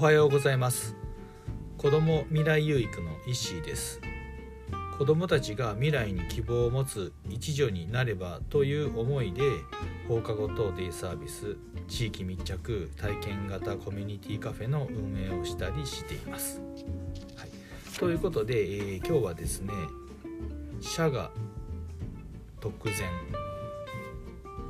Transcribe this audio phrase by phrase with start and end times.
[0.00, 0.96] おはようございます。
[1.76, 4.00] 子ども未来有育の石井です。
[4.96, 9.42] 子どもたちが未来に希望を持つ一助になればという思いで
[10.08, 16.62] 放課後等デイサービス地域密着体験型コミュニティカフェの運営をしたりしています、
[17.36, 17.50] はい、
[17.98, 19.74] ということで、えー、今日はですね
[20.80, 21.30] 社が
[22.58, 22.96] 特前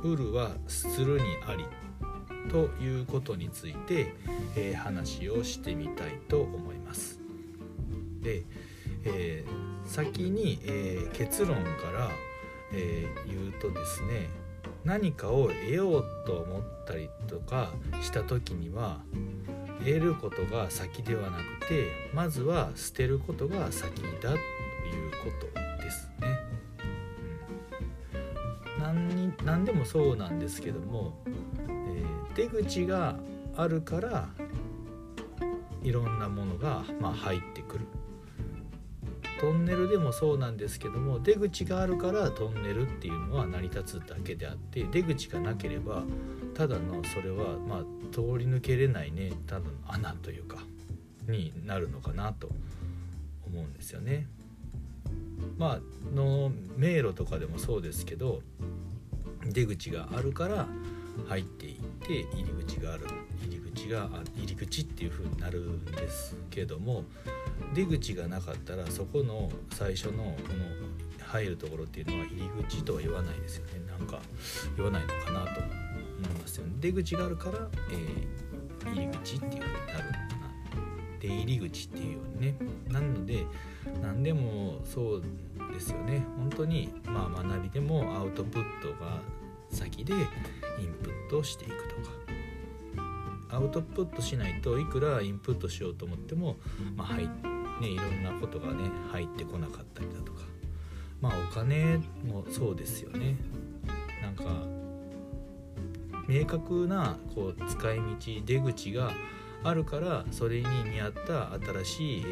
[0.03, 1.63] ウルはするにあり
[2.49, 4.13] ということについて、
[4.55, 7.19] えー、話をしてみたいと思います。
[8.21, 8.43] で、
[9.03, 11.61] えー、先に、えー、結論か
[11.93, 12.09] ら、
[12.73, 14.29] え言うとですね
[14.83, 19.01] 何かを得ようと思ったりとかした時には
[19.79, 24.39] 得ることが先ではなくてまずは捨てることが先だという
[25.23, 26.39] ことですね。
[28.77, 31.17] うん、何に何でもそうなんですけども
[32.35, 33.15] 出口が
[33.55, 34.29] あるから
[35.83, 37.87] いろんなものが、まあ、入ってくる
[39.39, 46.03] トンネルでもそうなんですけども出口があるからトンネルっていうのは成り立つだけであって出口がなければ
[46.53, 47.79] ただのそれはまあ
[48.11, 50.57] 通り抜けれないねただの穴というか
[51.27, 52.49] になるのかなと
[53.47, 54.27] 思うんですよね。
[55.57, 58.41] まあの迷路とかでもそうですけど
[59.45, 60.67] 出口があるから
[61.27, 63.05] 入っていって入り口がある
[63.43, 67.03] 入り口が入り口っていう風になるんですけども
[67.73, 70.35] 出口がなかったらそこの最初のこの
[71.31, 73.71] 入るところっていうのは入り口とは言わないですよね。
[73.87, 74.19] なんか
[74.75, 75.73] 言わないのかなと思い
[76.41, 76.73] ますよね。
[76.81, 80.51] 出口があるから、えー、入り口っていう風になるのかな。
[81.21, 82.55] 出入り口っていうようにね。
[82.89, 83.45] なので
[84.01, 85.23] 何でもそう
[85.73, 86.25] ですよね。
[86.37, 89.21] 本当にまあ学びでもアウトプットが
[89.71, 92.21] 先でインプットしていくとか。
[93.53, 96.55] アウトプットしないといくらインプットしようと思っても、
[96.95, 97.27] まあ入
[97.81, 100.41] ね、いろんなことがね入ってこなかったりだとか。
[101.19, 103.35] まあお金もそうですよね。
[104.21, 104.43] なんか
[106.27, 108.05] 明確なこう使い道
[108.45, 109.11] 出口が
[109.63, 111.51] あるからそれに見合った
[111.83, 112.25] 新しい、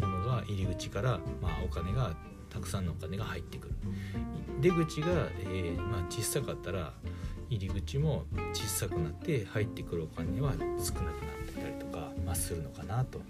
[0.00, 2.16] ものが入り口から、まあ、お金が
[2.52, 3.74] たくさんのお金が入ってくる
[4.60, 5.06] 出口が、
[5.40, 6.92] えー、まあ、小さかったら
[7.48, 11.12] 入り口も小さくなって入ってくるお金は少なくなっ
[11.46, 13.20] てたりとか、まあ、するのかなと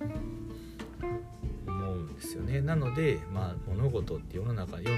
[1.67, 2.61] 思うんですよね。
[2.61, 4.91] なので、まあ、物事って世の中世の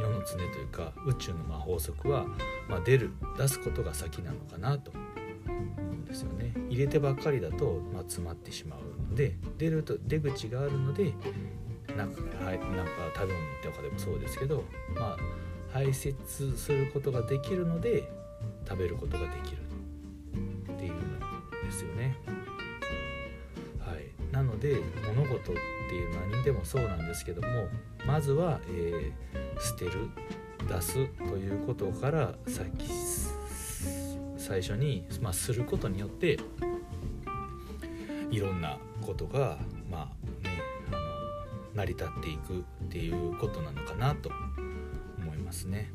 [0.00, 2.26] 世の常というか宇宙のま法則は、
[2.68, 6.52] まあ、出る出すことが先なのかなと思うんですよね。
[6.68, 11.12] 入れてばっかりだと、まあ、詰まってしまうので出ると出口があるので
[11.96, 15.16] なんか,、はい、なんか食べ物とかでもそうですけどまあ
[15.72, 16.14] 排泄
[16.56, 18.10] することができるので
[18.68, 19.58] 食べることができる
[20.72, 21.18] っていうん
[21.64, 22.16] ですよね。
[23.78, 24.80] はい、なので
[25.14, 25.54] 物事っ
[25.88, 27.68] ていう何でもそうなんですけども
[28.06, 30.08] まずは、えー、捨てる
[30.68, 32.86] 出すということから先
[34.38, 36.38] 最初に、まあ、することによって
[38.30, 39.58] いろんなことが
[39.90, 40.23] まあ
[41.74, 44.30] 成り立っていくっていうことなのかなと
[45.18, 45.90] 思いますね。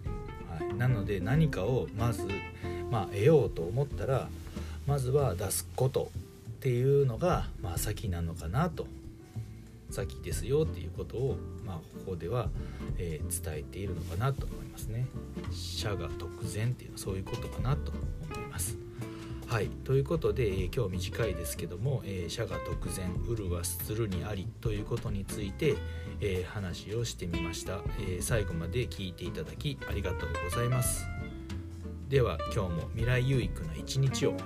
[0.50, 2.28] はい、なので何かをまず、
[2.92, 4.30] まあ、得ようと思ったら
[4.88, 6.12] まずは出すこと
[6.50, 8.88] っていうのが、まあ、先なのかなと
[9.92, 12.50] 先ですよっていうことを、まあ、ここでは、
[12.98, 15.08] えー、伝えているのかなと思いますね。
[15.52, 18.78] 社が特前っていうのはそういうことかなと思います。
[19.50, 19.70] はい。
[19.84, 25.76] ということで、えー、今日短いですけども「えー、社が突然ウルはするにあり」ということについて、
[26.22, 31.08] えー、話をしてみました、え最後まで聞いていただきありがとうございます。
[32.10, 34.38] では今日も未来有益な一日を。